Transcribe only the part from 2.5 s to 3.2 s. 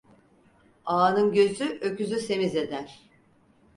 eder.